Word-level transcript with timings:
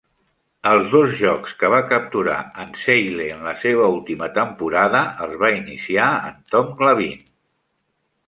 Els 0.67 0.85
dos 0.93 1.11
jocs 1.17 1.51
que 1.59 1.69
va 1.73 1.81
capturar 1.89 2.37
en 2.63 2.71
Zeile 2.85 3.27
en 3.35 3.43
la 3.49 3.53
seva 3.65 3.91
última 3.97 4.31
temporada 4.39 5.01
els 5.25 5.37
va 5.45 5.53
iniciar 5.59 6.09
en 6.31 6.43
Tom 6.55 6.75
Glavine. 6.81 7.29